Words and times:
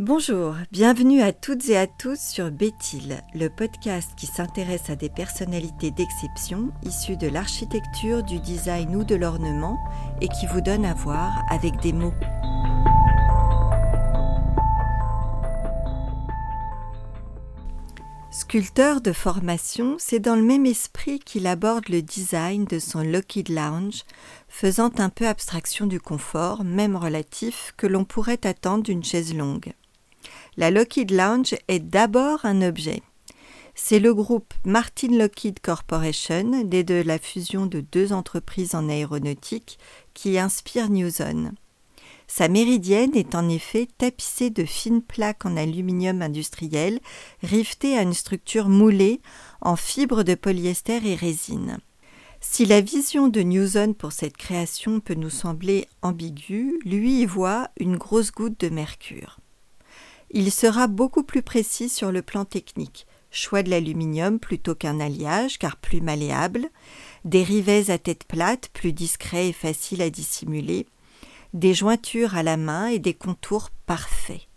Bonjour, 0.00 0.56
bienvenue 0.72 1.22
à 1.22 1.32
toutes 1.32 1.68
et 1.68 1.76
à 1.76 1.86
tous 1.86 2.18
sur 2.18 2.50
Béthil, 2.50 3.22
le 3.32 3.48
podcast 3.48 4.10
qui 4.16 4.26
s'intéresse 4.26 4.90
à 4.90 4.96
des 4.96 5.08
personnalités 5.08 5.92
d'exception 5.92 6.72
issues 6.82 7.16
de 7.16 7.28
l'architecture, 7.28 8.24
du 8.24 8.40
design 8.40 8.96
ou 8.96 9.04
de 9.04 9.14
l'ornement 9.14 9.78
et 10.20 10.26
qui 10.26 10.48
vous 10.48 10.60
donne 10.60 10.84
à 10.84 10.94
voir 10.94 11.44
avec 11.48 11.80
des 11.80 11.92
mots. 11.92 12.12
Sculpteur 18.32 19.00
de 19.00 19.12
formation, 19.12 19.94
c'est 20.00 20.18
dans 20.18 20.34
le 20.34 20.42
même 20.42 20.66
esprit 20.66 21.20
qu'il 21.20 21.46
aborde 21.46 21.88
le 21.88 22.02
design 22.02 22.64
de 22.64 22.80
son 22.80 23.02
Lockheed 23.04 23.48
Lounge, 23.48 24.02
faisant 24.48 24.90
un 24.98 25.08
peu 25.08 25.28
abstraction 25.28 25.86
du 25.86 26.00
confort, 26.00 26.64
même 26.64 26.96
relatif, 26.96 27.72
que 27.76 27.86
l'on 27.86 28.04
pourrait 28.04 28.44
attendre 28.44 28.82
d'une 28.82 29.04
chaise 29.04 29.32
longue. 29.32 29.72
La 30.56 30.70
Lockheed 30.70 31.10
Lounge 31.10 31.56
est 31.66 31.80
d'abord 31.80 32.44
un 32.44 32.62
objet. 32.62 33.02
C'est 33.74 33.98
le 33.98 34.14
groupe 34.14 34.54
Martin 34.64 35.08
Lockheed 35.08 35.58
Corporation, 35.58 36.64
né 36.64 36.84
de 36.84 37.02
la 37.04 37.18
fusion 37.18 37.66
de 37.66 37.80
deux 37.80 38.12
entreprises 38.12 38.76
en 38.76 38.88
aéronautique, 38.88 39.80
qui 40.14 40.38
inspire 40.38 40.90
Newson. 40.90 41.50
Sa 42.28 42.46
méridienne 42.46 43.16
est 43.16 43.34
en 43.34 43.48
effet 43.48 43.88
tapissée 43.98 44.50
de 44.50 44.64
fines 44.64 45.02
plaques 45.02 45.44
en 45.44 45.56
aluminium 45.56 46.22
industriel, 46.22 47.00
rivetées 47.42 47.98
à 47.98 48.02
une 48.02 48.14
structure 48.14 48.68
moulée 48.68 49.20
en 49.60 49.74
fibres 49.74 50.22
de 50.22 50.36
polyester 50.36 51.00
et 51.04 51.16
résine. 51.16 51.78
Si 52.40 52.64
la 52.64 52.80
vision 52.80 53.26
de 53.26 53.40
Newson 53.40 53.94
pour 53.98 54.12
cette 54.12 54.36
création 54.36 55.00
peut 55.00 55.14
nous 55.14 55.30
sembler 55.30 55.88
ambiguë, 56.02 56.78
lui 56.84 57.22
y 57.22 57.26
voit 57.26 57.70
une 57.80 57.96
grosse 57.96 58.30
goutte 58.30 58.60
de 58.60 58.68
mercure. 58.68 59.40
Il 60.36 60.50
sera 60.50 60.88
beaucoup 60.88 61.22
plus 61.22 61.42
précis 61.42 61.88
sur 61.88 62.10
le 62.10 62.20
plan 62.20 62.44
technique. 62.44 63.06
Choix 63.30 63.62
de 63.62 63.70
l'aluminium 63.70 64.40
plutôt 64.40 64.74
qu'un 64.74 64.98
alliage, 64.98 65.60
car 65.60 65.76
plus 65.76 66.00
malléable, 66.00 66.70
des 67.24 67.44
rivets 67.44 67.88
à 67.90 67.98
tête 67.98 68.24
plate, 68.24 68.68
plus 68.70 68.92
discrets 68.92 69.50
et 69.50 69.52
faciles 69.52 70.02
à 70.02 70.10
dissimuler, 70.10 70.86
des 71.52 71.72
jointures 71.72 72.34
à 72.34 72.42
la 72.42 72.56
main 72.56 72.88
et 72.88 72.98
des 72.98 73.14
contours 73.14 73.70
parfaits. 73.86 74.48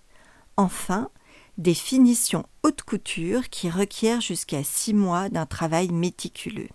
Enfin, 0.58 1.11
des 1.59 1.75
finitions 1.75 2.47
haute 2.64 2.81
couture 2.81 3.47
qui 3.50 3.69
requièrent 3.69 4.22
jusqu'à 4.22 4.64
six 4.64 4.95
mois 4.95 5.30
d'un 5.30 5.45
travail 5.45 5.89
méticuleux. 5.89 6.69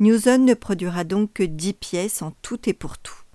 Newson 0.00 0.38
ne 0.38 0.54
produira 0.54 1.04
donc 1.04 1.34
que 1.34 1.42
dix 1.42 1.74
pièces 1.74 2.22
en 2.22 2.32
tout 2.40 2.66
et 2.66 2.72
pour 2.72 2.96
tout. 2.96 3.25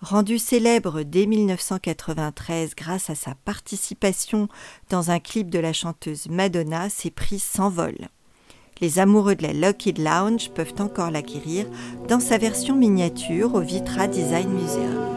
Rendu 0.00 0.38
célèbre 0.38 1.02
dès 1.02 1.26
1993 1.26 2.74
grâce 2.76 3.08
à 3.08 3.14
sa 3.14 3.34
participation 3.34 4.48
dans 4.90 5.10
un 5.10 5.18
clip 5.18 5.48
de 5.50 5.58
la 5.58 5.72
chanteuse 5.72 6.28
Madonna, 6.28 6.90
ses 6.90 7.10
prix 7.10 7.38
s'envolent. 7.38 8.08
Les 8.82 8.98
amoureux 8.98 9.36
de 9.36 9.42
la 9.42 9.54
Lockheed 9.54 9.98
Lounge 9.98 10.50
peuvent 10.50 10.74
encore 10.80 11.10
l'acquérir 11.10 11.66
dans 12.08 12.20
sa 12.20 12.36
version 12.36 12.76
miniature 12.76 13.54
au 13.54 13.60
Vitra 13.60 14.06
Design 14.06 14.50
Museum. 14.50 15.16